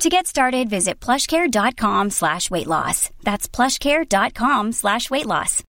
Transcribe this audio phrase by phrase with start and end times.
[0.00, 3.10] To get started, visit plushcare.com slash weight loss.
[3.24, 5.64] That's plushcare.com slash weight loss.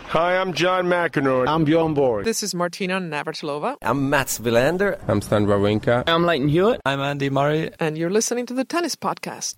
[0.00, 1.48] Hi, I'm John McEnroe.
[1.48, 2.24] I'm Bjorn Borg.
[2.24, 3.76] This is Martina Navratilova.
[3.82, 4.98] I'm Mats Wilander.
[5.08, 6.04] I'm Stan Wawrinka.
[6.06, 6.80] I'm Lleyton Hewitt.
[6.84, 7.70] I'm Andy Murray.
[7.80, 9.54] And you're listening to the Tennis Podcast.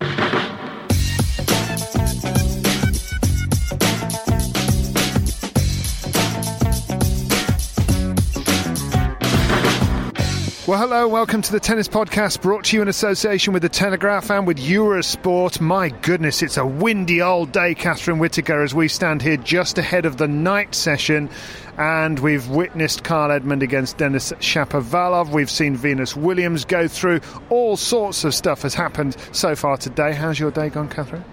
[10.70, 14.30] Well, hello, welcome to the Tennis Podcast brought to you in association with The Telegraph
[14.30, 15.60] and with Eurosport.
[15.60, 20.06] My goodness, it's a windy old day, Catherine Whitaker, as we stand here just ahead
[20.06, 21.28] of the night session.
[21.76, 25.30] And we've witnessed Kyle Edmund against Denis Shapovalov.
[25.32, 27.20] We've seen Venus Williams go through.
[27.48, 30.12] All sorts of stuff has happened so far today.
[30.12, 31.24] How's your day gone, Catherine?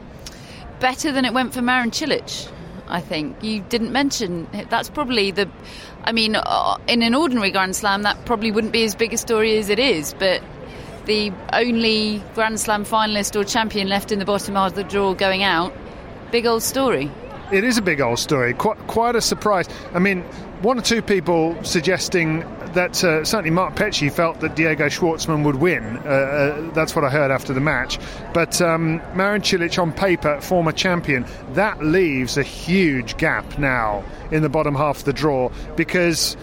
[0.79, 2.51] Better than it went for Marin Cilic.
[2.89, 5.47] I think you didn't mention that's probably the
[6.07, 9.17] I mean uh, in an ordinary grand slam that probably wouldn't be as big a
[9.17, 10.41] story as it is but
[11.05, 15.13] the only grand slam finalist or champion left in the bottom half of the draw
[15.13, 15.73] going out
[16.31, 17.11] big old story.
[17.51, 18.53] It is a big old story.
[18.53, 19.67] Quite quite a surprise.
[19.93, 20.21] I mean
[20.61, 25.55] one or two people suggesting that uh, certainly Mark Petchey felt that Diego Schwartzman would
[25.55, 25.97] win.
[25.97, 27.99] Uh, uh, that's what I heard after the match.
[28.33, 34.41] But um, Marin Cilic, on paper, former champion, that leaves a huge gap now in
[34.41, 36.37] the bottom half of the draw because,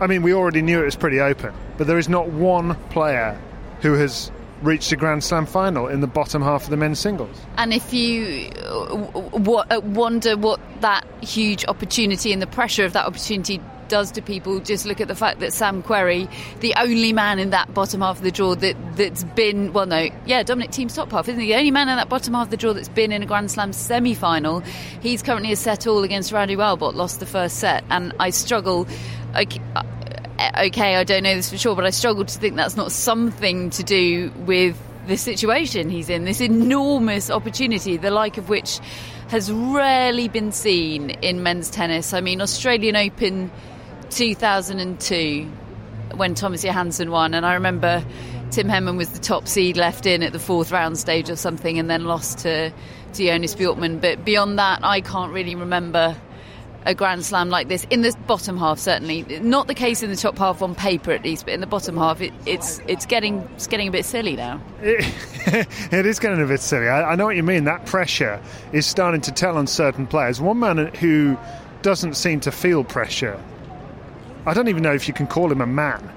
[0.00, 3.38] I mean, we already knew it was pretty open, but there is not one player
[3.80, 4.30] who has
[4.62, 7.36] reached a Grand Slam final in the bottom half of the men's singles.
[7.58, 13.60] And if you w- wonder what that huge opportunity and the pressure of that opportunity
[13.88, 16.30] does to people, just look at the fact that Sam Querrey,
[16.60, 20.08] the only man in that bottom half of the draw that, that's been, well, no,
[20.26, 21.48] yeah, Dominic Thiem's top half, isn't he?
[21.48, 23.50] The only man in that bottom half of the draw that's been in a Grand
[23.50, 24.60] Slam semi final.
[25.00, 27.84] He's currently a set all against Randy Walbot, lost the first set.
[27.90, 28.86] And I struggle.
[29.34, 29.82] Okay, uh,
[30.66, 33.70] okay, I don't know this for sure, but I struggle to think that's not something
[33.70, 38.80] to do with the situation he's in, this enormous opportunity, the like of which
[39.28, 42.12] has rarely been seen in men's tennis.
[42.12, 43.50] I mean, Australian Open
[44.10, 45.50] 2002
[46.14, 48.04] when Thomas Johansson won, and I remember
[48.50, 51.78] Tim Henman was the top seed left in at the fourth round stage or something,
[51.78, 54.00] and then lost to, to Jonas Bjorkman.
[54.00, 56.16] But beyond that, I can't really remember
[56.86, 58.78] a Grand Slam like this in the bottom half.
[58.78, 61.66] Certainly, not the case in the top half on paper at least, but in the
[61.66, 64.60] bottom half, it, it's it's getting it's getting a bit silly now.
[64.80, 65.04] It,
[65.92, 66.88] it is getting a bit silly.
[66.88, 67.64] I, I know what you mean.
[67.64, 68.40] That pressure
[68.72, 70.40] is starting to tell on certain players.
[70.40, 71.36] One man who
[71.82, 73.42] doesn't seem to feel pressure
[74.46, 76.08] I don't even know if you can call him a man.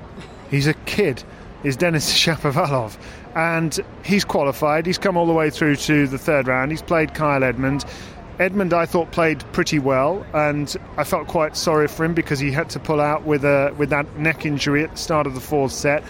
[0.52, 1.24] He's a kid.
[1.64, 2.98] Is Denis Shapovalov,
[3.36, 4.86] and he's qualified.
[4.86, 6.72] He's come all the way through to the third round.
[6.72, 7.84] He's played Kyle Edmund.
[8.40, 12.52] Edmund, I thought, played pretty well, and I felt quite sorry for him because he
[12.52, 15.42] had to pull out with a with that neck injury at the start of the
[15.42, 16.04] fourth set.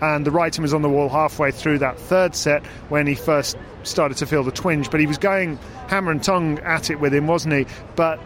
[0.00, 3.58] And the writing was on the wall halfway through that third set when he first
[3.82, 4.90] started to feel the twinge.
[4.90, 5.58] But he was going
[5.88, 7.66] hammer and tongue at it with him, wasn't he?
[7.94, 8.20] But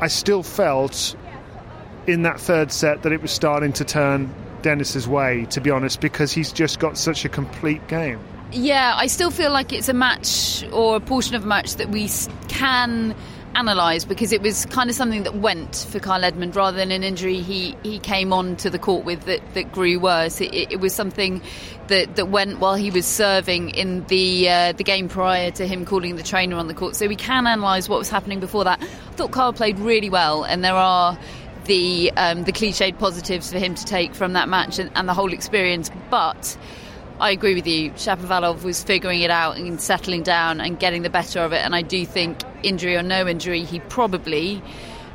[0.00, 1.16] I still felt
[2.06, 6.00] in that third set that it was starting to turn Denis's way, to be honest,
[6.00, 8.20] because he's just got such a complete game.
[8.52, 11.90] Yeah, I still feel like it's a match or a portion of a match that
[11.90, 12.08] we
[12.48, 13.14] can
[13.56, 17.02] analyse because it was kind of something that went for Kyle Edmund rather than an
[17.02, 20.40] injury he, he came on to the court with that, that grew worse.
[20.40, 21.40] It, it was something
[21.88, 25.84] that, that went while he was serving in the uh, the game prior to him
[25.84, 26.96] calling the trainer on the court.
[26.96, 28.80] So we can analyse what was happening before that.
[28.80, 31.18] I thought Kyle played really well, and there are
[31.66, 35.14] the um, the cliched positives for him to take from that match and, and, the
[35.14, 35.90] whole experience.
[36.10, 36.56] But
[37.20, 37.90] I agree with you.
[37.92, 41.58] Shapovalov was figuring it out and settling down and getting the better of it.
[41.64, 44.62] And I do think, injury or no injury, he probably.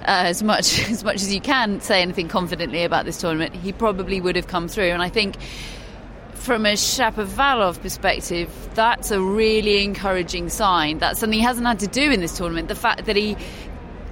[0.01, 3.71] Uh, as much as much as you can say anything confidently about this tournament, he
[3.71, 4.89] probably would have come through.
[4.89, 5.37] And I think
[6.41, 10.97] from a Shapovalov perspective, that's a really encouraging sign.
[10.97, 12.67] That's something he hasn't had to do in this tournament.
[12.67, 13.37] The fact that he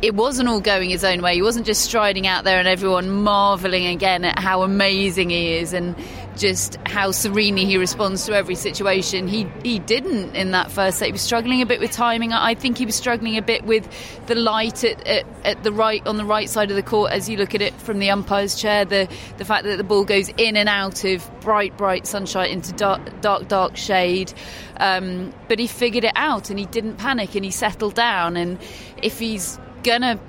[0.01, 1.35] it wasn't all going his own way.
[1.35, 5.73] He wasn't just striding out there and everyone marvelling again at how amazing he is
[5.73, 5.95] and
[6.37, 9.27] just how serenely he responds to every situation.
[9.27, 11.07] He he didn't in that first set.
[11.07, 12.31] He was struggling a bit with timing.
[12.31, 13.87] I think he was struggling a bit with
[14.27, 17.27] the light at, at, at, the right on the right side of the court as
[17.27, 18.85] you look at it from the umpire's chair.
[18.85, 22.71] The the fact that the ball goes in and out of bright bright sunshine into
[22.71, 24.33] dark dark dark shade.
[24.77, 28.37] Um, but he figured it out and he didn't panic and he settled down.
[28.37, 28.59] And
[29.03, 30.19] if he's gonna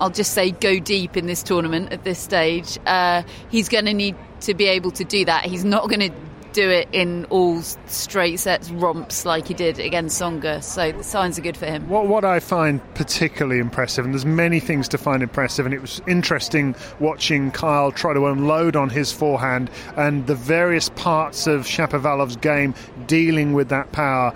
[0.00, 2.78] I'll just say go deep in this tournament at this stage.
[2.86, 5.46] Uh, he's to need to be able to do that.
[5.46, 6.10] He's not to
[6.52, 10.62] do it in all straight sets romps like he did against Tsonga.
[10.62, 11.86] So the signs are good for him.
[11.86, 15.82] What, what I find particularly impressive, and there's many things to find impressive, and it
[15.82, 21.66] was interesting watching Kyle try to unload on his forehand and the various parts of
[21.66, 22.74] Shapovalov's game
[23.06, 24.32] dealing with that power.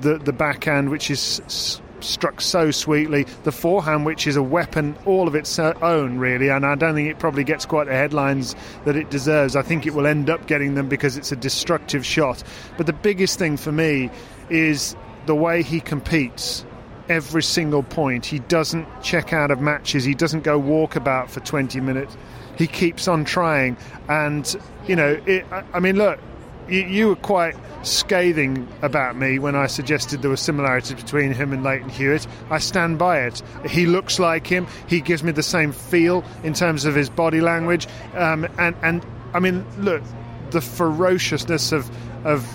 [0.00, 3.24] The the backhand, which is struck so sweetly.
[3.44, 7.08] The forehand, which is a weapon all of its own, really, and I don't think
[7.08, 8.54] it probably gets quite the headlines
[8.84, 9.56] that it deserves.
[9.56, 12.42] I think it will end up getting them because it's a destructive shot.
[12.76, 14.10] But the biggest thing for me
[14.50, 14.96] is
[15.26, 16.64] the way he competes
[17.08, 18.26] every single point.
[18.26, 22.16] He doesn't check out of matches, he doesn't go walkabout for 20 minutes.
[22.56, 23.76] He keeps on trying,
[24.08, 24.56] and
[24.86, 25.44] you know, it,
[25.74, 26.18] I mean, look,
[26.68, 31.52] you, you were quite scathing about me when I suggested there were similarities between him
[31.52, 32.26] and Lleyton Hewitt.
[32.50, 33.42] I stand by it.
[33.68, 34.66] He looks like him.
[34.88, 37.86] He gives me the same feel in terms of his body language.
[38.14, 40.02] Um, and, and I mean, look,
[40.50, 41.90] the ferociousness of,
[42.26, 42.46] of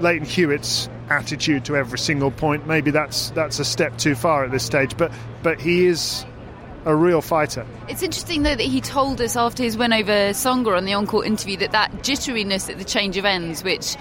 [0.00, 2.66] Lleyton Hewitt's attitude to every single point.
[2.66, 5.12] Maybe that's that's a step too far at this stage, but
[5.42, 6.24] but he is
[6.84, 7.66] a real fighter.
[7.88, 11.26] It's interesting though that he told us after his win over Tsonga on the on-court
[11.26, 13.96] interview that that jitteriness at the change of ends, which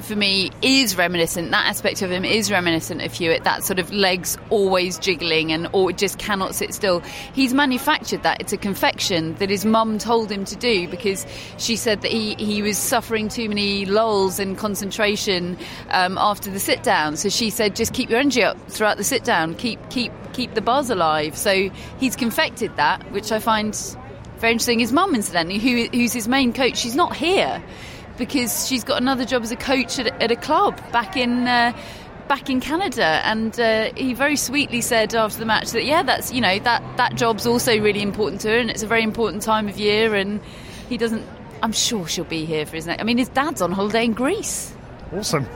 [0.00, 1.50] for me is reminiscent.
[1.50, 3.44] That aspect of him is reminiscent of Hewitt.
[3.44, 7.00] That sort of legs always jiggling and or just cannot sit still.
[7.34, 8.40] He's manufactured that.
[8.40, 11.26] It's a confection that his mum told him to do because
[11.58, 15.58] she said that he, he was suffering too many lulls in concentration
[15.90, 17.16] um, after the sit down.
[17.16, 19.54] So she said, just keep your energy up throughout the sit down.
[19.54, 21.36] Keep keep keep the buzz alive.
[21.36, 23.74] So he's confected that, which I find
[24.38, 24.80] very interesting.
[24.80, 27.62] His mum, incidentally, who, who's his main coach, she's not here
[28.16, 31.46] because she's got another job as a coach at, at a club back in.
[31.46, 31.72] Uh,
[32.26, 36.32] back in Canada, and uh, he very sweetly said after the match that yeah, that's
[36.32, 39.42] you know that that job's also really important to her, and it's a very important
[39.42, 40.40] time of year, and
[40.88, 41.24] he doesn't.
[41.62, 43.00] I'm sure she'll be here for his next.
[43.00, 44.73] I mean, his dad's on holiday in Greece.
[45.14, 45.46] Awesome.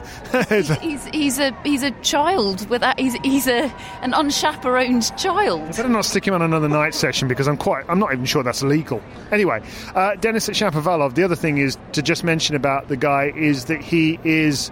[0.47, 2.97] he's, he's, he's, a he's a child with that.
[2.97, 3.71] He's he's a
[4.01, 5.61] an unchaperoned child.
[5.61, 8.25] I better not stick him on another night session because I'm quite I'm not even
[8.25, 9.01] sure that's legal.
[9.31, 9.61] Anyway,
[9.95, 11.15] uh, Denis Shapovalov.
[11.15, 14.71] The other thing is to just mention about the guy is that he is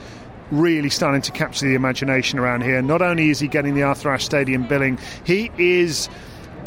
[0.52, 2.82] really starting to capture the imagination around here.
[2.82, 6.08] Not only is he getting the Arthur Ashe Stadium billing, he is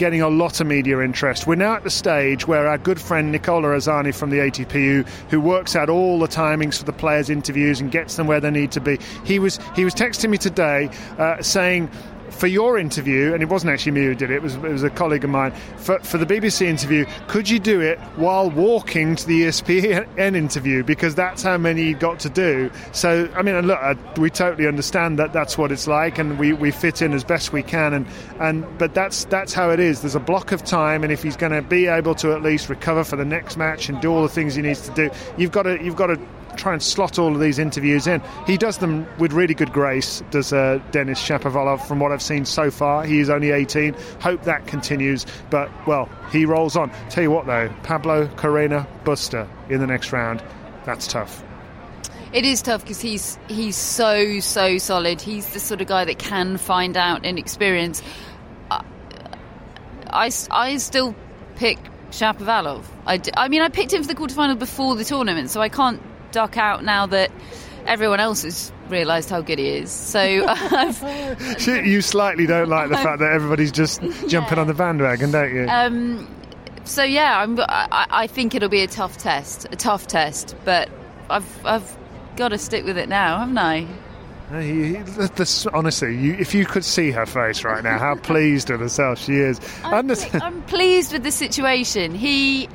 [0.00, 1.46] getting a lot of media interest.
[1.46, 5.38] We're now at the stage where our good friend Nicola Arzani from the ATPU, who
[5.42, 8.72] works out all the timings for the players' interviews and gets them where they need
[8.72, 10.88] to be, he was he was texting me today
[11.18, 11.90] uh, saying
[12.30, 14.82] for your interview, and it wasn't actually me who did it, it was, it was
[14.82, 19.16] a colleague of mine, for, for the BBC interview, could you do it while walking
[19.16, 20.82] to the ESPN interview?
[20.82, 22.70] Because that's how many you got to do.
[22.92, 26.52] So, I mean, look, I, we totally understand that that's what it's like, and we,
[26.52, 27.94] we fit in as best we can.
[27.94, 28.06] And,
[28.38, 30.00] and But that's, that's how it is.
[30.00, 32.68] There's a block of time, and if he's going to be able to at least
[32.68, 35.52] recover for the next match and do all the things he needs to do, you've
[35.52, 36.20] got to, you've got to
[36.56, 38.22] try and slot all of these interviews in.
[38.46, 42.44] He does them with really good grace, does uh, Denis Shapovalov, from what I've seen
[42.44, 43.04] so far.
[43.04, 43.94] He is only 18.
[44.20, 45.26] Hope that continues.
[45.50, 46.90] But, well, he rolls on.
[47.08, 50.42] Tell you what, though, Pablo Carreno Busta in the next round,
[50.84, 51.42] that's tough.
[52.32, 55.20] It is tough because he's he's so so solid.
[55.20, 58.02] He's the sort of guy that can find out and experience.
[58.70, 58.84] I,
[60.06, 61.16] I, I still
[61.56, 61.78] pick
[62.10, 62.84] Shapovalov.
[63.06, 66.00] I, I mean, I picked him for the quarterfinal before the tournament, so I can't
[66.32, 67.30] duck out now that
[67.86, 69.90] everyone else has realised how good he is.
[69.90, 70.22] So
[71.66, 74.60] you slightly don't like the fact that everybody's just jumping yeah.
[74.60, 75.66] on the bandwagon, don't you?
[75.68, 76.28] Um,
[76.84, 80.88] so yeah, I'm, I, I, think it'll be a tough test, a tough test, but
[81.28, 81.96] I've I've
[82.36, 83.86] got to stick with it now, haven't I?
[84.50, 89.20] This, honestly, you, if you could see her face right now, how pleased with herself
[89.20, 89.60] she is.
[89.84, 90.10] I'm,
[90.42, 92.16] I'm pleased with the situation.
[92.16, 92.68] He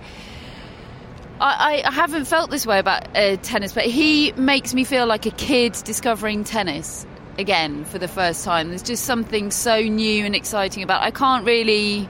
[1.39, 5.25] I, I haven't felt this way about uh, tennis, but he makes me feel like
[5.25, 7.05] a kid discovering tennis
[7.37, 8.69] again for the first time.
[8.69, 11.03] There's just something so new and exciting about.
[11.03, 11.07] It.
[11.07, 12.09] I can't really.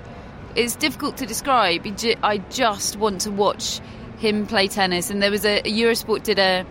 [0.56, 1.86] It's difficult to describe.
[2.24, 3.82] I just want to watch
[4.20, 5.10] him play tennis.
[5.10, 6.66] And there was a, a Eurosport did a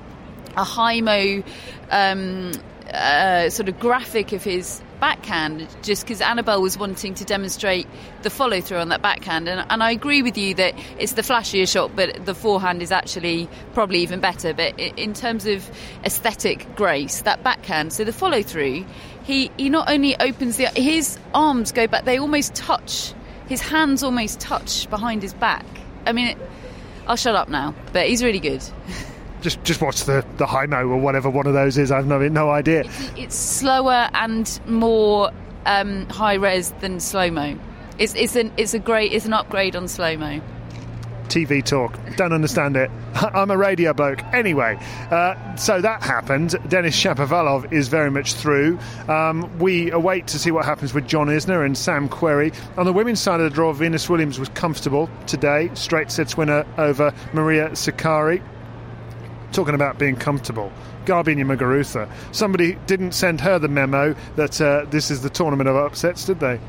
[0.57, 1.45] a Hymo
[1.91, 2.53] um,
[2.93, 7.87] uh, sort of graphic of his backhand just because Annabel was wanting to demonstrate
[8.23, 9.47] the follow through on that backhand.
[9.51, 12.91] And, and, I agree with you that it's the flashier shot, but the forehand is
[12.91, 14.55] actually probably even better.
[14.55, 15.71] But in terms of
[16.05, 18.87] aesthetic grace, that backhand, so the follow through,
[19.25, 20.69] he, he not only opens the.
[20.69, 23.13] His arms go back, they almost touch,
[23.47, 25.67] his hands almost touch behind his back.
[26.07, 26.39] I mean, it,
[27.07, 28.65] I'll shut up now, but he's really good.
[29.45, 31.93] just just watch the the Hymo or whatever one of those is.
[31.93, 32.81] I've no no idea.
[32.81, 35.31] It's, it's slower and more
[35.67, 37.57] um, high res than slow mo.
[37.99, 40.41] It's it's an it's a great it's an upgrade on slow mo.
[41.29, 41.99] TV talk.
[42.17, 42.91] Don't understand it.
[43.15, 44.23] I'm a radio bloke.
[44.33, 44.79] Anyway,
[45.11, 46.55] uh, so that happened.
[46.69, 48.79] Denis Shapovalov is very much through.
[49.09, 52.55] Um, we await to see what happens with John Isner and Sam Querrey.
[52.77, 55.71] On the women's side of the draw, Venus Williams was comfortable today.
[55.75, 58.43] Straight sets winner over Maria Sakkari
[59.55, 60.71] talking about being comfortable.
[61.05, 62.11] Garbiñe Muguruza.
[62.33, 66.41] Somebody didn't send her the memo that uh, this is the tournament of upsets, did
[66.41, 66.61] they?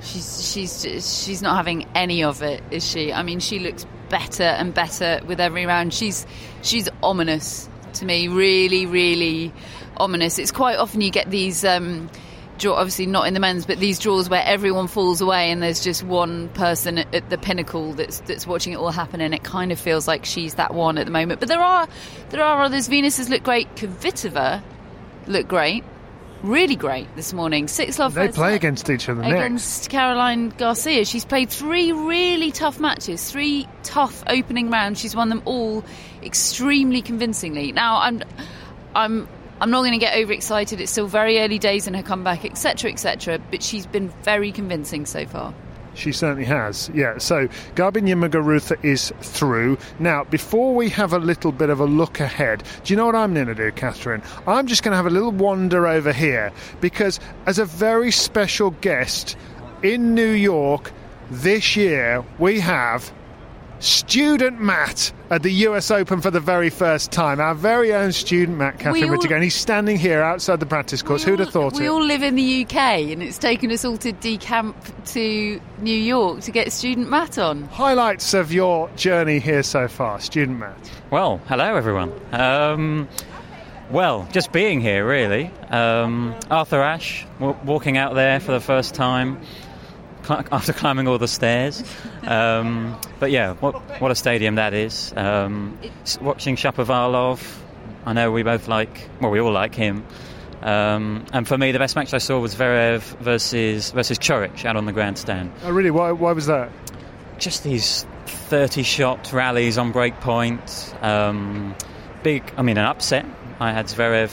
[0.00, 3.12] She's she's she's not having any of it, is she?
[3.12, 5.92] I mean, she looks better and better with every round.
[5.92, 6.26] She's
[6.62, 9.52] she's ominous to me, really, really
[9.96, 10.38] ominous.
[10.38, 11.64] It's quite often you get these.
[11.64, 12.08] Um,
[12.58, 15.82] draw, obviously not in the men's, but these draws where everyone falls away and there's
[15.82, 19.42] just one person at, at, the pinnacle that's that's watching it all happen, and it
[19.44, 21.40] kind of feels like she's that one at the moment.
[21.40, 21.88] But there are
[22.30, 22.88] there are others.
[22.88, 23.74] Venus has looked great.
[23.76, 24.62] Kvitova
[25.26, 25.84] looked great.
[26.42, 27.66] Really great this morning.
[27.66, 28.14] Six love.
[28.14, 29.88] They play against each other against next.
[29.90, 31.04] Caroline Garcia.
[31.04, 35.00] She's played three really tough matches, three tough opening rounds.
[35.00, 35.84] She's won them all
[36.22, 37.72] extremely convincingly.
[37.72, 38.22] Now I'm,
[38.94, 39.28] I'm
[39.60, 40.80] I'm not going to get overexcited.
[40.80, 43.40] It's still very early days in her comeback, etc., etc.
[43.50, 45.52] But she's been very convincing so far.
[45.94, 47.18] She certainly has, yeah.
[47.18, 49.78] So Garbiñe Muguruza is through.
[49.98, 53.16] Now, before we have a little bit of a look ahead, do you know what
[53.16, 54.22] I'm going to do, Catherine?
[54.46, 58.70] I'm just going to have a little wander over here because, as a very special
[58.70, 59.36] guest
[59.82, 60.92] in New York
[61.30, 63.12] this year, we have
[63.80, 67.40] student Matt at the US Open for the very first time.
[67.40, 71.22] Our very own student Matt, Catherine Whitaker, and he's standing here outside the practice course.
[71.22, 71.82] Who'd have thought we it?
[71.82, 72.74] We all live in the UK,
[73.12, 74.74] and it's taken us all to decamp
[75.12, 77.64] to New York to get student Matt on.
[77.64, 80.90] Highlights of your journey here so far, student Matt.
[81.10, 82.12] Well, hello everyone.
[82.32, 83.08] Um,
[83.90, 85.50] well, just being here, really.
[85.70, 89.40] Um, Arthur Ashe, w- walking out there for the first time
[90.28, 91.82] after climbing all the stairs.
[92.22, 95.12] Um, but yeah, what, what a stadium that is.
[95.16, 95.78] Um,
[96.20, 97.42] watching Shapovalov,
[98.04, 100.04] I know we both like, well, we all like him.
[100.62, 104.76] Um, and for me, the best match I saw was Zverev versus versus Coric out
[104.76, 105.52] on the grandstand.
[105.62, 105.90] Oh, really?
[105.90, 106.70] Why, why was that?
[107.38, 110.94] Just these 30 shot rallies on break point.
[111.00, 111.76] Um,
[112.22, 113.24] big, I mean, an upset.
[113.60, 114.30] I had Zverev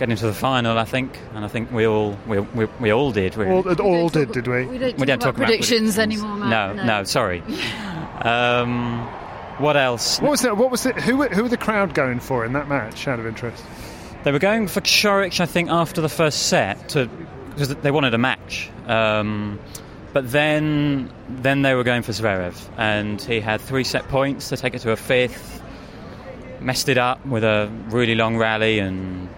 [0.00, 3.12] getting to the final, I think, and I think we all we, we, we all
[3.12, 3.36] did.
[3.36, 3.52] Really.
[3.52, 4.64] All, all did, did we?
[4.64, 6.38] We don't talk, we don't about, predictions about, predictions anymore.
[6.38, 7.42] No, no, no, sorry.
[8.22, 9.06] um,
[9.58, 10.18] what else?
[10.18, 10.56] What was it?
[10.56, 10.96] What was it?
[10.96, 13.06] Who who were the crowd going for in that match?
[13.06, 13.62] Out of interest,
[14.24, 17.06] they were going for Coric, I think, after the first set to
[17.50, 18.70] because they wanted a match.
[18.86, 19.60] Um,
[20.14, 24.56] but then then they were going for Zverev, and he had three set points to
[24.56, 25.62] take it to a fifth.
[26.62, 29.28] Messed it up with a really long rally and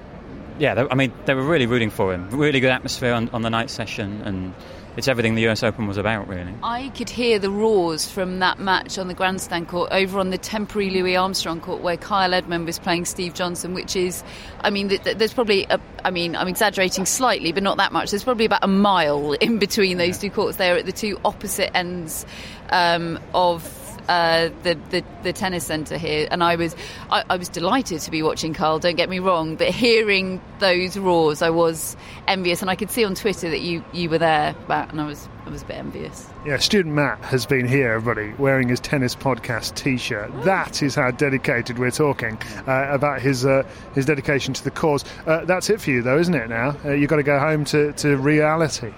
[0.59, 2.29] yeah, I mean, they were really rooting for him.
[2.31, 4.55] Really good atmosphere on, on the night session, and
[4.97, 6.53] it's everything the US Open was about, really.
[6.63, 10.39] I could hear the roars from that match on the grandstand court over on the
[10.39, 14.23] temporary Louis Armstrong court where Kyle Edmund was playing Steve Johnson, which is,
[14.61, 18.11] I mean, there's probably, a, I mean, I'm exaggerating slightly, but not that much.
[18.11, 20.59] There's probably about a mile in between those two courts.
[20.59, 22.27] They are at the two opposite ends
[22.71, 26.75] um, of uh, the, the, the tennis centre here, and I was
[27.11, 28.79] I, I, was delighted to be watching Carl.
[28.79, 33.05] Don't get me wrong, but hearing those roars, I was envious, and I could see
[33.05, 35.77] on Twitter that you, you were there, Matt, and I was I was a bit
[35.77, 36.29] envious.
[36.47, 40.31] Yeah, student Matt has been here, everybody, wearing his tennis podcast T-shirt.
[40.45, 45.05] That is how dedicated we're talking uh, about his uh, his dedication to the cause.
[45.27, 46.49] Uh, that's it for you, though, isn't it?
[46.49, 48.93] Now uh, you've got to go home to, to reality.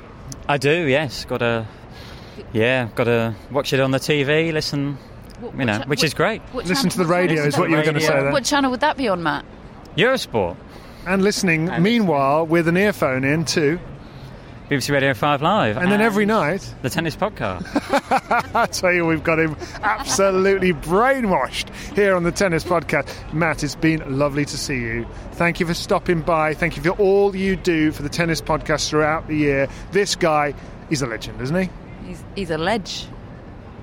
[0.48, 1.24] I do, yes.
[1.24, 1.66] Got to
[2.52, 4.96] yeah, got to watch it on the TV, listen,
[5.40, 6.42] what, you know, which what, is great.
[6.54, 8.32] Listen to the radio is what you were going to say there.
[8.32, 9.44] What channel would that be on, Matt?
[9.96, 10.56] Eurosport.
[11.06, 13.78] And listening, and meanwhile, with an earphone in too.
[14.70, 15.76] BBC Radio 5 Live.
[15.76, 16.74] And, and then every night.
[16.80, 17.66] The tennis podcast.
[18.54, 23.34] I tell you, we've got him absolutely brainwashed here on the tennis podcast.
[23.34, 25.06] Matt, it's been lovely to see you.
[25.32, 26.54] Thank you for stopping by.
[26.54, 29.68] Thank you for all you do for the tennis podcast throughout the year.
[29.92, 30.54] This guy,
[30.90, 31.70] is a legend, isn't he?
[32.04, 33.06] He's, he's a ledge.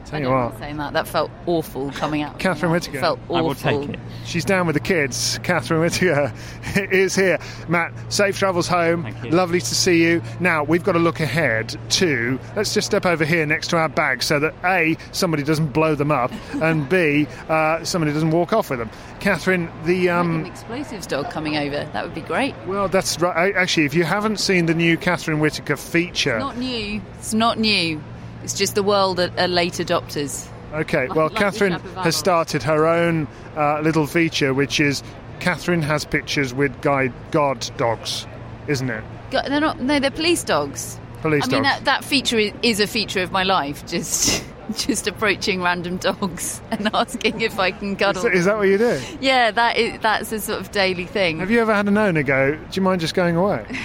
[0.06, 0.58] Tell I you what.
[0.58, 0.94] saying that.
[0.94, 2.40] That felt awful coming out.
[2.40, 2.78] Catherine my.
[2.78, 2.98] Whitaker.
[2.98, 3.36] It felt awful.
[3.36, 4.00] I will take it.
[4.25, 5.40] She's down with the kids.
[5.44, 6.34] Catherine Whitaker
[6.92, 7.38] is here.
[7.70, 9.04] Matt, safe travels home.
[9.04, 9.32] Thank you.
[9.32, 10.22] Lovely to see you.
[10.40, 12.40] Now, we've got to look ahead to.
[12.56, 15.96] Let's just step over here next to our bags so that A, somebody doesn't blow
[15.96, 18.90] them up, and B, uh, somebody doesn't walk off with them.
[19.20, 20.10] Catherine, the.
[20.10, 21.86] Um, an explosives dog coming over.
[21.94, 22.56] That would be great.
[22.66, 23.56] well, that's right.
[23.56, 26.40] Actually, if you haven't seen the new Catherine Whitaker feature.
[26.40, 27.01] Not new.
[27.20, 28.04] It's not new.
[28.44, 30.48] It's just the world are late adopters.
[30.74, 35.04] Okay, well, like Catherine has started her own uh, little feature, which is
[35.40, 38.26] Catherine has pictures with guide guard dogs,
[38.68, 39.04] isn't it?
[39.32, 39.80] Go- They're not.
[39.82, 40.98] No, they're police dogs.
[41.22, 41.54] Police dogs.
[41.54, 43.86] I mean, that, that feature is, is a feature of my life.
[43.86, 44.44] Just,
[44.78, 48.24] just approaching random dogs and asking if I can Is cuddle.
[48.24, 49.00] that, is that what you do?
[49.20, 51.40] yeah, that is that's a sort of daily thing.
[51.40, 53.66] Have you ever had an owner go, "Do you mind just going away"?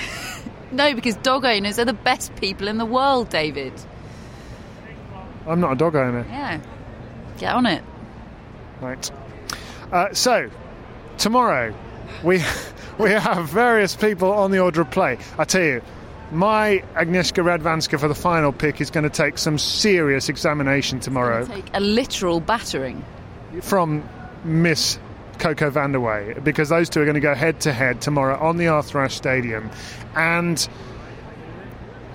[0.73, 3.73] No, because dog owners are the best people in the world, David.
[5.47, 6.25] I'm not a dog owner.
[6.29, 6.61] Yeah,
[7.38, 7.83] get on it.
[8.81, 9.11] Right.
[9.93, 10.50] Uh, so,
[11.19, 11.75] tomorrow
[12.25, 12.43] we
[12.99, 15.19] we have various people on the order of play.
[15.38, 15.83] I tell you,
[16.33, 21.47] my Agnieszka Radwanska for the final pick is going to take some serious examination tomorrow
[21.47, 23.05] Take a literal battering.
[23.62, 24.07] from
[24.45, 24.99] Miss
[25.38, 28.69] Coco Vandeweghe because those two are going to go head to head tomorrow on the
[28.69, 29.71] Arthur Ashe Stadium,
[30.15, 30.69] and.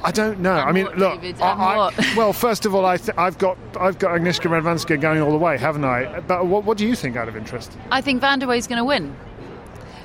[0.04, 0.56] I don't know.
[0.56, 1.22] And I mean, what, look.
[1.22, 1.42] David?
[1.42, 1.52] I,
[1.96, 5.32] I- well, first of all, I th- I've got I've got Agnieszka Radwanska going all
[5.32, 6.20] the way, haven't I?
[6.22, 7.72] But what, what do you think, out of interest?
[7.92, 9.16] I think Vandeweghe's going to win.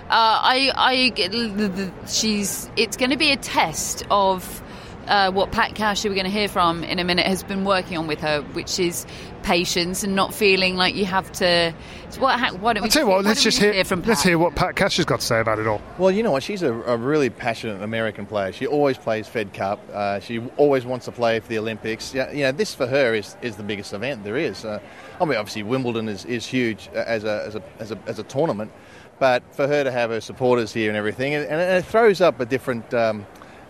[0.08, 2.70] Uh, I, I, get the- the- she's.
[2.76, 4.62] It's going to be a test of
[5.08, 7.64] uh, what Pat Cash, who we're going to hear from in a minute, has been
[7.64, 9.06] working on with her, which is
[9.42, 11.72] patience and not feeling like you have to.
[12.10, 12.38] so What?
[12.40, 12.86] ha- Why don't we?
[12.88, 13.24] I'll tell you what.
[13.24, 13.84] Let's just we hear.
[13.84, 14.08] from Pat?
[14.08, 15.80] let's hear what Pat Cash has got to say about it all.
[15.98, 16.42] Well, you know what?
[16.42, 18.52] She's a, a really passionate American player.
[18.52, 19.80] She always plays Fed Cup.
[19.92, 22.12] Uh, she always wants to play for the Olympics.
[22.12, 24.64] Yeah, you know, this for her is, is the biggest event there is.
[24.64, 24.80] Uh,
[25.20, 28.24] I mean, obviously Wimbledon is, is huge as a, as, a, as, a, as a
[28.24, 28.72] tournament,
[29.18, 32.40] but for her to have her supporters here and everything, and, and it throws up
[32.40, 33.24] a different um,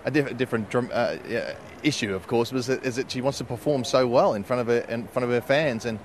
[0.07, 1.17] a diff- different uh,
[1.83, 4.61] issue, of course, was that, is that she wants to perform so well in front
[4.61, 5.99] of her in front of her fans and.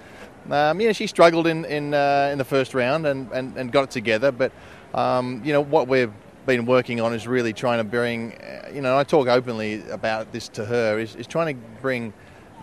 [0.50, 3.92] Um, she struggled in in, uh, in the first round and, and, and got it
[3.92, 4.32] together.
[4.32, 4.52] But
[4.96, 6.12] um, you know what we've
[6.48, 8.34] been working on is really trying to bring.
[8.34, 10.98] Uh, you know, I talk openly about this to her.
[10.98, 12.12] Is, is trying to bring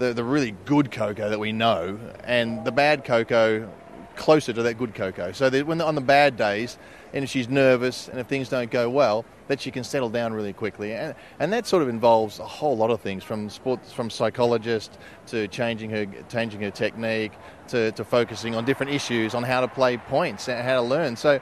[0.00, 3.70] the the really good Coco that we know and the bad Coco
[4.18, 5.32] closer to that good Coco.
[5.32, 6.76] So that when on the bad days,
[7.14, 10.34] and if she's nervous and if things don't go well, that she can settle down
[10.34, 10.92] really quickly.
[10.92, 14.98] And, and that sort of involves a whole lot of things, from sports, from psychologist
[15.28, 17.32] to changing her changing her technique
[17.68, 21.16] to, to focusing on different issues on how to play points and how to learn.
[21.16, 21.40] So.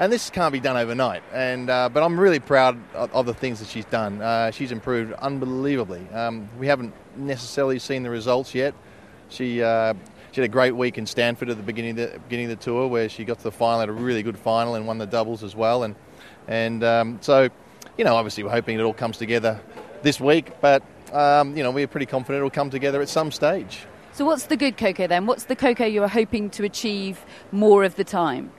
[0.00, 3.34] And this can't be done overnight, and uh, but I'm really proud of, of the
[3.34, 4.22] things that she's done.
[4.22, 6.08] Uh, she's improved unbelievably.
[6.10, 8.74] Um, we haven't necessarily seen the results yet.
[9.28, 9.94] She uh,
[10.32, 12.64] she had a great week in Stanford at the beginning of the beginning of the
[12.64, 15.06] tour, where she got to the final, had a really good final, and won the
[15.06, 15.82] doubles as well.
[15.84, 15.94] And
[16.46, 17.48] and um, so,
[17.96, 19.60] you know, obviously we're hoping it all comes together
[20.02, 23.86] this week, but um, you know we're pretty confident it'll come together at some stage.
[24.12, 25.26] So, what's the good Coco then?
[25.26, 28.50] What's the Coco you are hoping to achieve more of the time?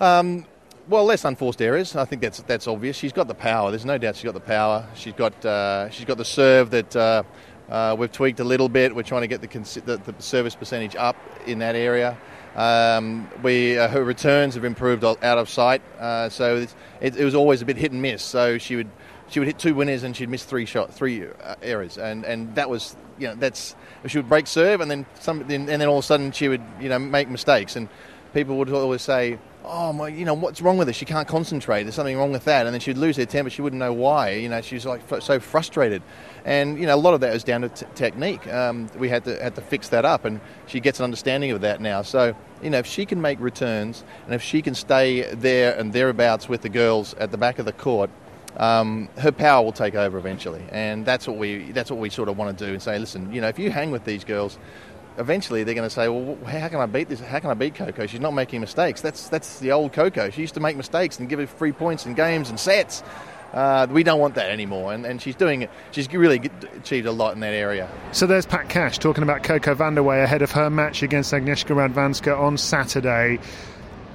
[0.00, 0.44] Um,
[0.88, 1.96] well, less unforced errors.
[1.96, 2.96] I think that's that's obvious.
[2.96, 3.70] She's got the power.
[3.70, 4.86] There's no doubt she's got the power.
[4.94, 7.22] She's got uh, she's got the serve that uh,
[7.68, 8.94] uh, we've tweaked a little bit.
[8.94, 12.16] We're trying to get the, consi- the, the service percentage up in that area.
[12.56, 15.82] Um, we uh, her returns have improved out of sight.
[15.98, 16.66] Uh, so
[17.00, 18.22] it, it was always a bit hit and miss.
[18.22, 18.90] So she would
[19.28, 22.54] she would hit two winners and she'd miss three shot three uh, errors, and and
[22.54, 23.76] that was you know that's
[24.06, 26.62] she would break serve and then some and then all of a sudden she would
[26.80, 27.88] you know make mistakes and
[28.34, 29.38] people would always say.
[29.70, 30.08] Oh my!
[30.08, 30.94] You know what's wrong with her?
[30.94, 31.82] She can't concentrate.
[31.82, 33.50] There's something wrong with that, and then she'd lose her temper.
[33.50, 34.30] She wouldn't know why.
[34.30, 36.02] You know, she's like f- so frustrated,
[36.46, 38.46] and you know a lot of that was down to t- technique.
[38.50, 41.60] Um, we had to had to fix that up, and she gets an understanding of
[41.60, 42.00] that now.
[42.00, 45.92] So you know, if she can make returns, and if she can stay there and
[45.92, 48.08] thereabouts with the girls at the back of the court,
[48.56, 52.30] um, her power will take over eventually, and that's what we that's what we sort
[52.30, 54.58] of want to do and say, listen, you know, if you hang with these girls,
[55.18, 57.20] eventually they're going to say, well, how can I beat this?
[57.20, 58.06] How can I beat Coco?
[58.06, 59.00] She's not making mistakes.
[59.00, 60.30] That's that's the old Coco.
[60.30, 63.02] She used to make mistakes and give it free points in games and sets.
[63.52, 65.70] Uh, we don't want that anymore, and, and she's doing it.
[65.90, 67.88] She's really achieved a lot in that area.
[68.12, 72.38] So there's Pat Cash talking about Coco Vandeweghe ahead of her match against Agnieszka Radwanska
[72.38, 73.38] on Saturday.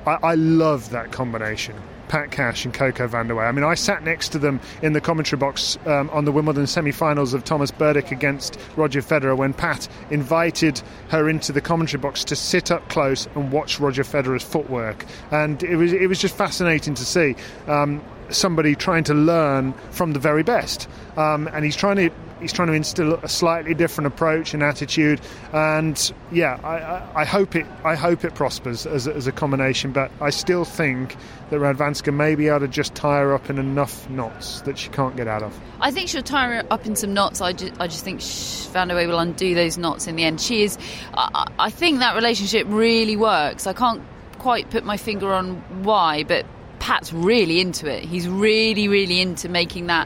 [0.06, 1.76] I, I love that combination.
[2.14, 3.48] Pat Cash and Coco Vandeweghe.
[3.48, 6.68] I mean, I sat next to them in the commentary box um, on the Wimbledon
[6.68, 12.24] semi-finals of Thomas Berdych against Roger Federer when Pat invited her into the commentary box
[12.26, 16.36] to sit up close and watch Roger Federer's footwork, and it was it was just
[16.36, 17.36] fascinating to see.
[17.66, 18.00] Um,
[18.34, 22.68] somebody trying to learn from the very best, um, and he's trying to he's trying
[22.68, 25.22] to instill a slightly different approach and attitude.
[25.54, 29.32] And yeah, I, I, I hope it I hope it prospers as, a- as a
[29.32, 29.92] combination.
[29.94, 31.16] But I still think
[31.50, 34.90] that Radwanska may be able to just tie her up in enough knots that she
[34.90, 35.58] can't get out of.
[35.80, 37.40] I think she'll tie her up in some knots.
[37.42, 40.42] I just, I just think Vandeweghe will undo those knots in the end.
[40.42, 40.78] She is.
[41.14, 43.68] I I think that relationship really works.
[43.68, 44.02] I can't
[44.40, 46.46] quite put my finger on why, but
[46.84, 48.04] Pat's really into it.
[48.04, 50.06] He's really, really into making that,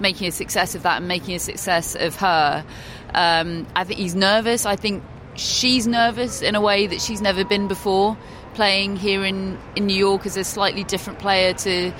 [0.00, 2.64] making a success of that, and making a success of her.
[3.12, 4.64] Um, I think he's nervous.
[4.64, 8.16] I think she's nervous in a way that she's never been before.
[8.54, 11.92] Playing here in, in New York as a slightly different player to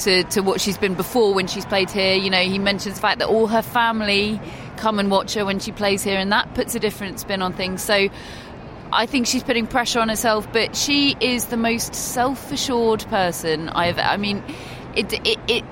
[0.00, 2.16] to, to what she's been before when she's played here.
[2.16, 4.40] You know, he mentions the fact that all her family
[4.76, 7.54] come and watch her when she plays here, and that puts a different spin on
[7.54, 7.82] things.
[7.82, 8.10] So
[8.92, 13.98] I think she's putting pressure on herself, but she is the most self-assured person I've.
[13.98, 14.42] I mean,
[14.94, 15.38] it it.
[15.48, 15.64] it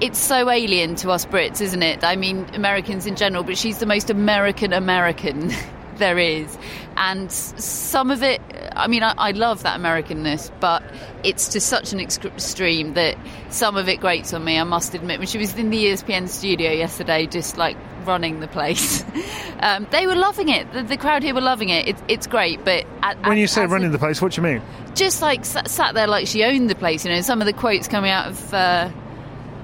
[0.00, 2.02] it's so alien to us Brits, isn't it?
[2.02, 5.52] I mean, Americans in general, but she's the most American American
[5.96, 6.58] there is.
[6.96, 8.40] And some of it,
[8.74, 10.82] I mean, I, I love that Americanness, but
[11.22, 13.16] it's to such an extreme that
[13.50, 15.18] some of it grates on me, I must admit.
[15.18, 19.04] When she was in the ESPN studio yesterday, just like running the place,
[19.60, 20.72] um, they were loving it.
[20.72, 21.88] The, the crowd here were loving it.
[21.88, 22.84] it it's great, but.
[23.02, 24.62] At, When as- you say as a- running the place, what do you mean?
[24.94, 27.04] just like sat, sat there like she owned the place.
[27.04, 28.52] You know, some of the quotes coming out of.
[28.54, 28.90] Uh,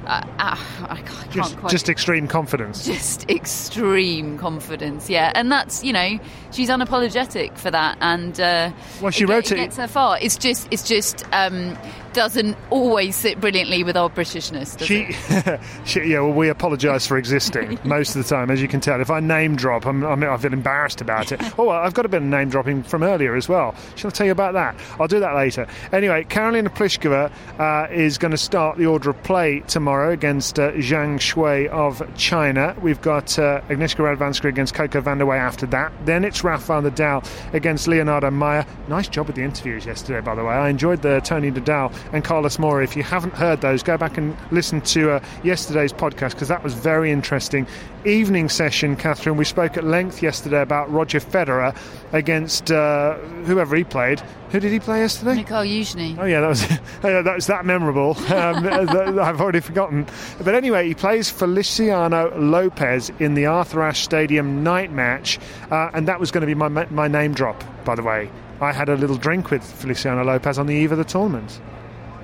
[0.07, 0.57] uh, uh,
[0.89, 1.71] I can't Just, quite.
[1.71, 2.87] just extreme confidence.
[2.87, 6.19] just extreme confidence, yeah, and that's you know
[6.51, 8.71] she's unapologetic for that, and uh,
[9.03, 10.19] Well, she it, wrote it it- gets her far.
[10.19, 11.77] It's just it's just um,
[12.13, 14.77] doesn't always sit brilliantly with our Britishness.
[14.77, 15.61] Does She, it?
[15.85, 16.21] she, yeah.
[16.21, 19.01] Well, we apologise for existing most of the time, as you can tell.
[19.01, 21.41] If I name drop, I'm, I'm, I feel embarrassed about it.
[21.59, 23.75] Oh, I've got a bit of name dropping from earlier as well.
[23.97, 24.77] Shall I tell you about that?
[25.01, 25.67] I'll do that later.
[25.93, 30.73] Anyway, Karolina Pliskova uh, is going to start the order of play tomorrow against uh,
[30.73, 32.75] Zhang Shuai of China.
[32.81, 35.93] We've got uh, Agnieszka Radwanska against Coco Vandeweghe after that.
[36.05, 38.67] Then it's Rafael Nadal against Leonardo Mayer.
[38.89, 40.55] Nice job with the interviews yesterday, by the way.
[40.55, 42.83] I enjoyed the Tony Nadal and Carlos Moya.
[42.83, 46.63] If you haven't heard those, go back and listen to uh, yesterday's podcast because that
[46.63, 47.67] was very interesting.
[48.05, 49.37] Evening session, Catherine.
[49.37, 51.77] We spoke at length yesterday about Roger Federer
[52.13, 54.21] against uh, whoever he played.
[54.51, 55.35] Who did he play yesterday?
[55.35, 56.17] Mikhail Yuzhny.
[56.19, 56.67] Oh yeah, that was
[57.03, 58.17] that was that memorable.
[58.39, 60.07] Um, I've already forgotten.
[60.43, 65.39] But anyway, he plays Feliciano Lopez in the Arthur Ashe Stadium night match,
[65.71, 67.65] uh, and that was going to be my my name drop.
[67.85, 68.31] By the way,
[68.61, 71.61] I had a little drink with Feliciano Lopez on the eve of the tournament,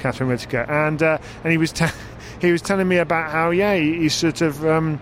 [0.04, 1.86] Catherine Whitaker, and uh, and he was te-
[2.42, 4.64] he was telling me about how yeah he, he sort of.
[4.66, 5.00] Um,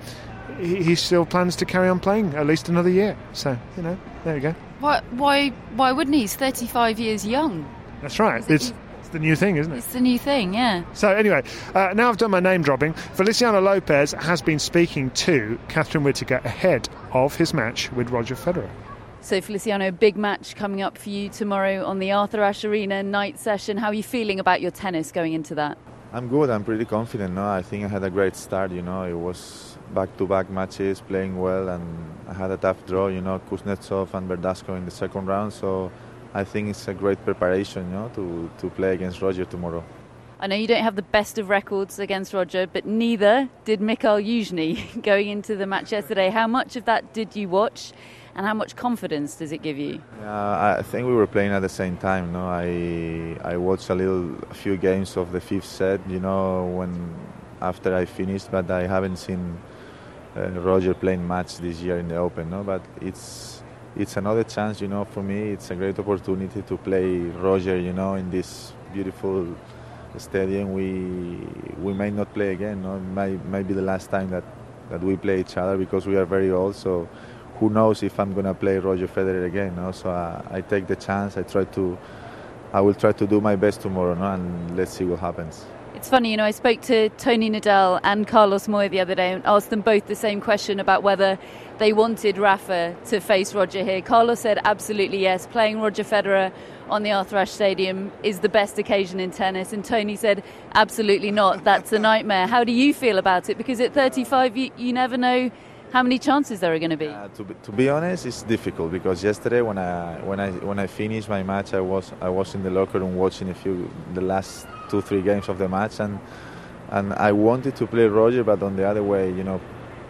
[0.61, 3.17] he, he still plans to carry on playing at least another year.
[3.33, 4.55] So, you know, there we go.
[4.79, 6.21] Why why why wouldn't he?
[6.21, 7.69] He's thirty five years young.
[8.01, 8.49] That's right.
[8.49, 9.79] It's, it's the new thing, isn't it?
[9.79, 10.85] It's the new thing, yeah.
[10.93, 11.43] So anyway,
[11.75, 12.93] uh, now I've done my name dropping.
[12.93, 18.71] Feliciano Lopez has been speaking to Catherine Whitaker ahead of his match with Roger Federer.
[19.23, 23.39] So Feliciano, big match coming up for you tomorrow on the Arthur Ashe Arena night
[23.39, 23.77] session.
[23.77, 25.79] How are you feeling about your tennis going into that?
[26.13, 26.51] I'm good.
[26.51, 27.33] I'm pretty confident.
[27.33, 28.73] No, I think I had a great start.
[28.73, 31.85] You know, it was back-to-back matches, playing well, and
[32.29, 33.07] I had a tough draw.
[33.07, 35.53] You know, Kuznetsov and Verdasco in the second round.
[35.53, 35.93] So
[36.35, 37.91] I think it's a great preparation.
[37.91, 39.85] You know, to to play against Roger tomorrow.
[40.41, 44.19] I know you don't have the best of records against Roger, but neither did Mikhail
[44.19, 46.31] Yuzhny going into the match yesterday.
[46.31, 47.93] How much of that did you watch,
[48.35, 50.01] and how much confidence does it give you?
[50.23, 52.33] Uh, I think we were playing at the same time.
[52.33, 56.01] No, I I watched a little, a few games of the fifth set.
[56.09, 56.93] You know, when
[57.61, 59.59] after I finished, but I haven't seen
[60.37, 62.51] uh, Roger playing much this year in the Open.
[62.51, 63.63] No, but it's
[63.97, 64.81] it's another chance.
[64.81, 67.19] You know, for me, it's a great opportunity to play
[67.49, 67.79] Roger.
[67.79, 69.47] You know, in this beautiful
[70.19, 70.73] stadium.
[70.73, 71.39] We
[71.83, 72.83] we may not play again.
[72.83, 74.45] No, it might might be the last time that
[74.91, 76.77] that we play each other because we are very old.
[76.77, 77.09] So
[77.63, 79.77] who knows if I'm gonna play Roger Federer again?
[79.77, 79.93] No?
[79.93, 81.37] So uh, I take the chance.
[81.37, 81.97] I try to.
[82.73, 84.33] I will try to do my best tomorrow, no?
[84.33, 85.65] and let's see what happens.
[85.95, 89.31] It's funny, you know, I spoke to Tony Nadal and Carlos Moya the other day
[89.31, 91.39] and asked them both the same question about whether
[91.79, 94.01] they wanted Rafa to face Roger here.
[94.01, 95.47] Carlos said absolutely yes.
[95.47, 96.51] Playing Roger Federer
[96.89, 99.73] on the Arthur Ashe Stadium is the best occasion in tennis.
[99.73, 100.43] And Tony said
[100.75, 101.63] absolutely not.
[101.63, 102.47] That's a nightmare.
[102.47, 103.59] How do you feel about it?
[103.59, 105.51] Because at 35, you, you never know
[105.93, 107.09] how many chances there are going to be.
[107.09, 110.79] Uh, to, be, to be honest, it's difficult because yesterday when I when I when
[110.79, 113.91] I finished my match, I was I was in the locker room watching a few
[114.15, 116.19] the last two three games of the match, and
[116.91, 119.61] and I wanted to play Roger, but on the other way, you know,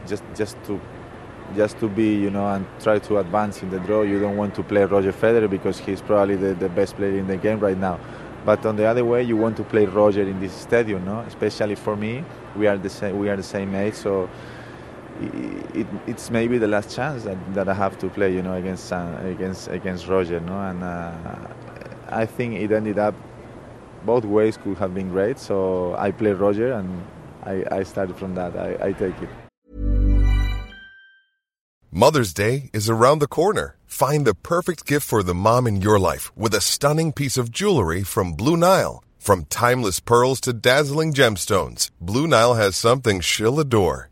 [0.07, 0.81] just just to
[1.57, 4.03] just to be you know and try to advance in the draw.
[4.03, 7.27] You don't want to play Roger Federer because he's probably the, the best player in
[7.27, 7.99] the game right now.
[8.45, 11.21] But on the other way, you want to play Roger in this stadium, no?
[11.21, 12.25] Especially for me,
[12.57, 13.18] we are the same.
[13.18, 14.29] We are the same age, so
[15.20, 18.55] it, it, it's maybe the last chance that, that I have to play, you know,
[18.55, 20.61] against against against Roger, no?
[20.61, 21.12] And uh,
[22.09, 23.14] I think it ended up
[24.05, 25.38] both ways could have been great.
[25.38, 27.05] So I played Roger, and
[27.44, 28.57] I, I started from that.
[28.57, 29.29] I, I take it.
[31.90, 33.77] Mother's Day is around the corner.
[33.87, 37.51] Find the perfect gift for the mom in your life with a stunning piece of
[37.51, 39.05] jewelry from Blue Nile.
[39.18, 44.12] From timeless pearls to dazzling gemstones, Blue Nile has something she'll adore.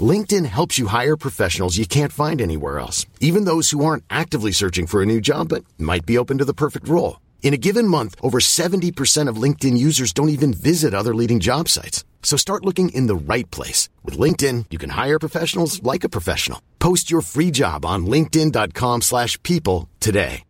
[0.00, 4.52] LinkedIn helps you hire professionals you can't find anywhere else, even those who aren't actively
[4.52, 7.20] searching for a new job but might be open to the perfect role.
[7.42, 11.68] In a given month, over 70% of LinkedIn users don't even visit other leading job
[11.68, 12.04] sites.
[12.22, 13.88] So start looking in the right place.
[14.04, 16.60] With LinkedIn, you can hire professionals like a professional.
[16.78, 20.42] Post your free job on linkedin.com slash people today.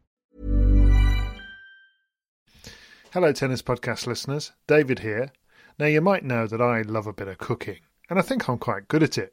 [3.13, 4.53] Hello, Tennis Podcast listeners.
[4.67, 5.33] David here.
[5.79, 7.79] Now, you might know that I love a bit of cooking,
[8.11, 9.33] and I think I'm quite good at it.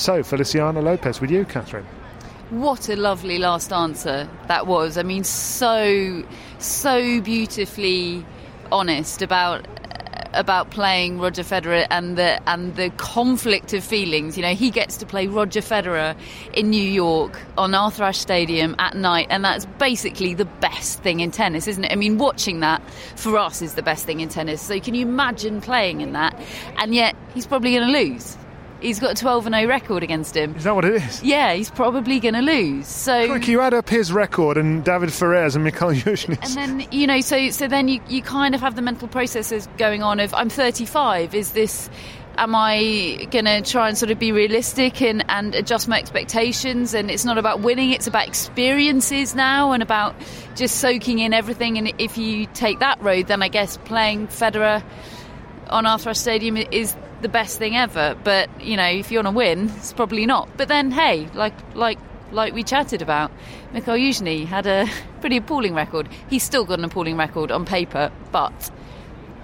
[0.00, 1.84] So, Feliciano Lopez with you, Catherine.
[2.48, 4.96] What a lovely last answer that was.
[4.96, 6.24] I mean, so,
[6.58, 8.24] so beautifully
[8.72, 9.66] honest about
[10.32, 14.38] about playing Roger Federer and the and the conflict of feelings.
[14.38, 16.16] You know, he gets to play Roger Federer
[16.54, 21.20] in New York on Arthur Ashe Stadium at night, and that's basically the best thing
[21.20, 21.92] in tennis, isn't it?
[21.92, 22.80] I mean, watching that
[23.16, 24.62] for us is the best thing in tennis.
[24.62, 26.34] So can you imagine playing in that?
[26.78, 28.38] And yet he's probably going to lose.
[28.80, 30.56] He's got a 12 0 record against him.
[30.56, 31.22] Is that what it is?
[31.22, 32.86] Yeah, he's probably going to lose.
[32.86, 36.56] So you add up his record and David Ferrer's and Mikhail Yuzhny's.
[36.56, 39.68] And then you know, so so then you, you kind of have the mental processes
[39.76, 41.34] going on of I'm 35.
[41.34, 41.90] Is this?
[42.36, 46.94] Am I going to try and sort of be realistic and, and adjust my expectations?
[46.94, 50.14] And it's not about winning; it's about experiences now and about
[50.54, 51.76] just soaking in everything.
[51.76, 54.82] And if you take that road, then I guess playing Federer
[55.68, 58.16] on Arthur Stadium is the best thing ever.
[58.22, 60.48] But you know, if you want to win, it's probably not.
[60.56, 61.98] But then, hey, like like
[62.32, 63.30] like we chatted about,
[63.72, 64.86] Mikhail Yuzhny had a
[65.20, 66.08] pretty appalling record.
[66.28, 68.70] He's still got an appalling record on paper, but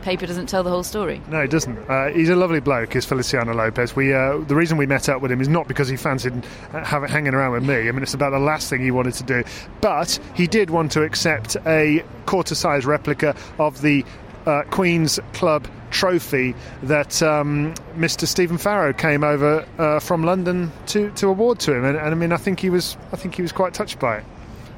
[0.07, 1.21] paper doesn't tell the whole story.
[1.29, 1.77] No, it doesn't.
[1.91, 3.97] Uh, he's a lovely bloke, is Feliciano Lopez.
[3.97, 6.85] We uh, the reason we met up with him is not because he fancied uh,
[6.85, 7.89] having hanging around with me.
[7.89, 9.43] I mean, it's about the last thing he wanted to do,
[9.81, 14.05] but he did want to accept a quarter-size replica of the
[14.47, 18.27] uh, Queen's Club trophy that um, Mr.
[18.27, 22.15] Stephen Farrow came over uh, from London to, to award to him, and, and, I
[22.15, 24.25] mean, I think he was I think he was quite touched by it.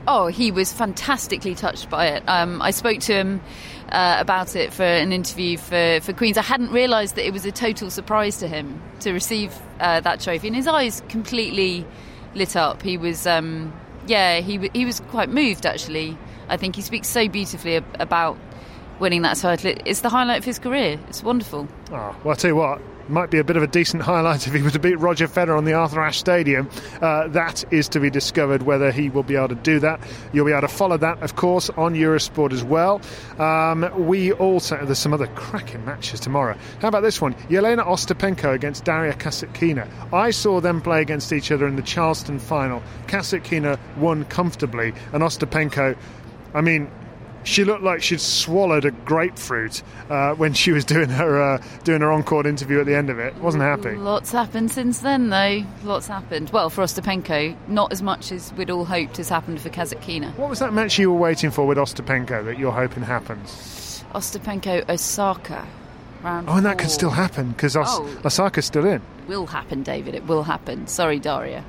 [0.07, 2.23] Oh, he was fantastically touched by it.
[2.27, 3.43] Um, I spoke to him
[3.91, 6.39] uh, about it for an interview for, for Queens.
[6.39, 10.21] I hadn't realised that it was a total surprise to him to receive uh, that
[10.21, 11.87] trophy, and his eyes completely
[12.35, 12.81] lit up.
[12.83, 13.73] He was, um,
[14.07, 16.17] yeah, he he was quite moved actually.
[16.49, 18.39] I think he speaks so beautifully about
[19.01, 19.75] winning that title.
[19.85, 20.99] It's the highlight of his career.
[21.09, 21.69] It's wonderful.
[21.91, 24.53] Oh, well, I tell you what, might be a bit of a decent highlight if
[24.53, 26.69] he were to beat Roger Federer on the Arthur Ashe Stadium.
[27.01, 30.01] Uh, that is to be discovered whether he will be able to do that.
[30.33, 33.01] You'll be able to follow that, of course, on Eurosport as well.
[33.39, 36.57] Um, we also, there's some other cracking matches tomorrow.
[36.81, 37.35] How about this one?
[37.49, 39.89] Yelena Ostapenko against Daria Kasatkina.
[40.13, 42.83] I saw them play against each other in the Charleston final.
[43.07, 45.97] Kasatkina won comfortably, and Ostapenko,
[46.55, 46.91] I mean,
[47.49, 52.01] she looked like she'd swallowed a grapefruit uh, when she was doing her uh, doing
[52.03, 53.35] her on-court interview at the end of it.
[53.37, 53.97] Wasn't happy.
[53.97, 55.65] Lots happened since then, though.
[55.85, 56.51] Lots happened.
[56.51, 60.37] Well, for Ostapenko, not as much as we'd all hoped has happened for Kasatkina.
[60.37, 64.05] What was that match you were waiting for with Ostapenko that you're hoping happens?
[64.15, 65.67] Ostapenko Osaka.
[66.23, 66.81] Round Oh, and that four.
[66.81, 68.09] could still happen because Os- Oh.
[68.25, 69.01] Osaka's still in.
[69.29, 70.15] Will happen, David.
[70.15, 70.87] It will happen.
[70.87, 71.65] Sorry, Daria.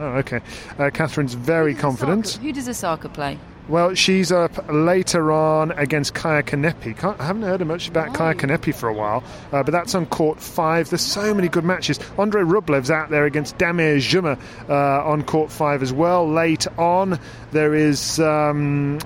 [0.00, 0.40] Oh, okay.
[0.78, 2.26] Uh, Catherine's very confident.
[2.26, 3.38] Osaka- Who does Osaka play?
[3.68, 6.96] Well, she's up later on against Kaya Kanepi.
[6.98, 9.22] Can't, I haven't heard much about Kaya Kanepi for a while,
[9.52, 10.90] uh, but that's on court five.
[10.90, 12.00] There's so many good matches.
[12.18, 16.28] Andre Rublev's out there against Damir Dzumhur uh, on court five as well.
[16.28, 17.20] Late on,
[17.52, 18.98] there is um,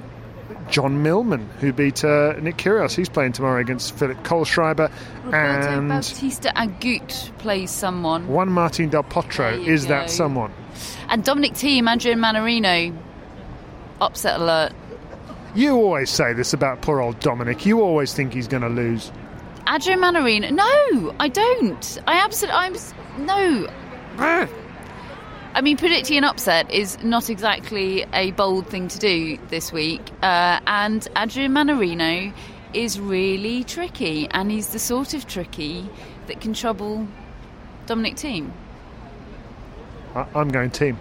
[0.71, 2.95] John Millman who beat uh, Nick Kyrgios.
[2.95, 4.91] He's playing tomorrow against Philipp Kohlschreiber.
[5.25, 8.27] Roberto and Bautista Agut plays someone.
[8.27, 10.13] Juan Martin Del Potro is that go.
[10.13, 10.53] someone.
[11.09, 12.97] And Dominic Thiem, Adrian Mannarino.
[14.01, 14.73] Upset alert.
[15.55, 17.65] You always say this about poor old Dominic.
[17.65, 19.11] You always think he's going to lose.
[19.69, 20.51] Adrian Mannarino.
[20.53, 21.99] No, I don't.
[22.07, 22.57] I absolutely.
[22.57, 22.77] I'm.
[23.27, 23.69] No.
[24.19, 30.03] I mean, predicting an upset is not exactly a bold thing to do this week.
[30.23, 32.33] Uh, and Adrian Mannarino
[32.75, 35.89] is really tricky, and he's the sort of tricky
[36.27, 37.09] that can trouble
[37.87, 38.51] Dominic Thiem.
[40.15, 40.97] I- I'm going Thiem.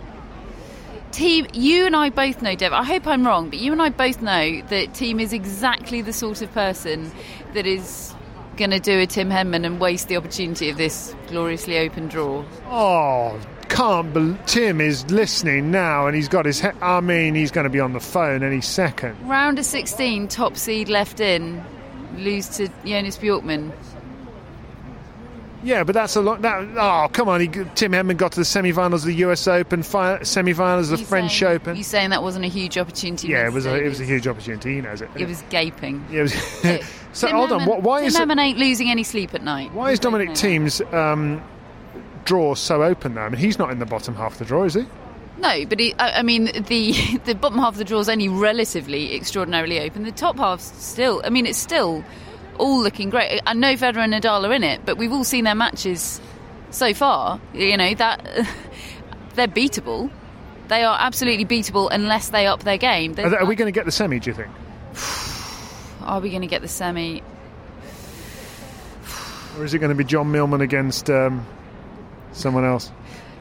[1.16, 2.74] Thiem, you and I both know, Dev.
[2.74, 6.12] I hope I'm wrong, but you and I both know that Thiem is exactly the
[6.12, 7.10] sort of person
[7.54, 8.14] that is
[8.58, 12.44] going to do a Tim Henman and waste the opportunity of this gloriously open draw.
[12.68, 16.60] Oh, can't bel Tim is listening now, and he's got his.
[16.60, 19.16] He- I mean, he's going to be on the phone any second.
[19.28, 21.64] Round of 16, top seed left in,
[22.18, 23.72] lose to Jonas Bjorkman.
[25.64, 26.42] Yeah, but that's a lot.
[26.44, 27.42] That oh, come on!
[27.42, 29.48] He, Tim Henman got to the semi-finals of the U.S.
[29.48, 31.76] Open, fi- semi-finals of the French saying- Open.
[31.76, 33.30] You saying that wasn't a huge opportunity?
[33.30, 33.66] Yeah, it was.
[33.66, 34.76] A, it was a huge opportunity.
[34.76, 35.10] He knows it.
[35.16, 36.06] It was gaping.
[36.12, 37.66] Yeah, it was so hold on.
[37.66, 39.74] What, why Tim is it, Henman ain't losing any sleep at night.
[39.74, 41.42] why is Dominic Thiem's um,
[42.26, 43.22] draw so open though?
[43.22, 44.86] I mean, he's not in the bottom half of the draw, is he?
[45.38, 48.30] No, but he, I I mean, the the bottom half of the draw is only
[48.30, 50.04] relatively extraordinarily open.
[50.04, 52.06] The top half's still, I mean, it's still
[52.58, 53.42] all looking great.
[53.46, 56.20] I know Federer and Nadal are in it, but we've all seen their matches
[56.72, 57.40] so far.
[57.54, 58.48] You know that
[59.36, 60.10] they're beatable.
[60.68, 63.12] They are absolutely beatable unless they up their game.
[63.12, 64.20] Are, they- are we going to get the semi?
[64.20, 64.52] Do you think?
[66.02, 67.24] Are we going to get the semi?
[69.58, 71.48] Or is it going to be John Millman against um,
[72.32, 72.92] someone else?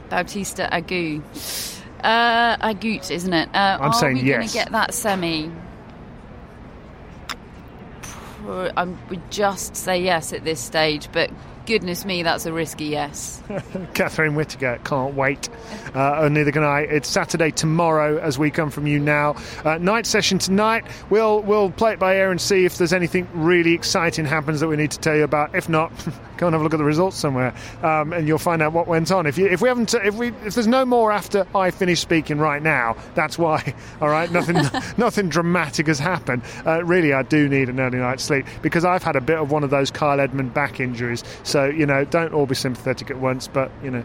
[0.08, 1.82] Bautista Agut.
[2.02, 3.48] Uh, Agut, isn't it?
[3.54, 4.22] Uh, I'm saying yes.
[4.22, 5.50] are we going to get that semi?
[8.46, 11.30] I would just say yes at this stage, but
[11.66, 13.42] goodness me, that's a risky yes.
[13.94, 15.48] Catherine Whitaker can't wait.
[15.94, 16.80] Uh, neither can I.
[16.80, 19.36] It's Saturday tomorrow as we come from you now.
[19.64, 20.84] Uh, night session tonight.
[21.10, 24.68] We'll we'll play it by ear and see if there's anything really exciting happens that
[24.68, 25.54] we need to tell you about.
[25.54, 25.92] If not,
[26.36, 28.86] go and have a look at the results somewhere, um, and you'll find out what
[28.86, 29.26] went on.
[29.26, 32.38] If you, if we haven't if we if there's no more after I finish speaking
[32.38, 33.74] right now, that's why.
[34.00, 34.56] All right, nothing
[34.96, 36.42] nothing dramatic has happened.
[36.66, 39.50] Uh, really, I do need an early night's sleep because I've had a bit of
[39.50, 41.22] one of those Kyle Edmund back injuries.
[41.42, 44.02] So you know, don't all be sympathetic at once, but you know.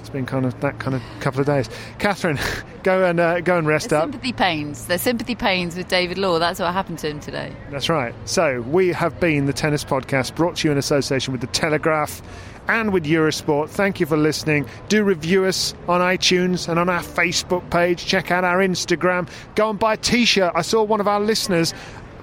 [0.00, 1.68] It's been kind of that kind of couple of days.
[1.98, 2.38] Catherine,
[2.84, 4.04] go and uh, go and rest They're up.
[4.06, 4.86] sympathy pains.
[4.86, 6.38] They're sympathy pains with David Law.
[6.38, 7.54] That's what happened to him today.
[7.70, 8.14] That's right.
[8.24, 12.22] So we have been the Tennis Podcast, brought to you in association with the Telegraph
[12.66, 13.68] and with Eurosport.
[13.68, 14.66] Thank you for listening.
[14.88, 18.06] Do review us on iTunes and on our Facebook page.
[18.06, 19.28] Check out our Instagram.
[19.54, 20.52] Go and buy a T-shirt.
[20.54, 21.74] I saw one of our listeners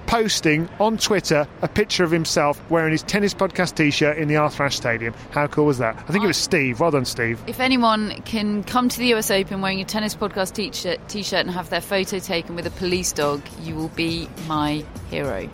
[0.08, 4.64] posting on Twitter a picture of himself wearing his Tennis Podcast T-shirt in the Arthur
[4.64, 5.12] Ashe Stadium.
[5.32, 5.96] How cool was that?
[6.08, 6.80] I think it was Steve.
[6.80, 7.38] Well done, Steve.
[7.46, 11.50] If anyone can come to the US Open wearing a tennis podcast t-shirt, t-shirt and
[11.50, 15.46] have their photo taken with a police dog, you will be my hero.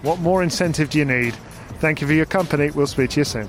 [0.00, 1.34] What more incentive do you need?
[1.80, 2.70] Thank you for your company.
[2.70, 3.48] We'll speak to you soon.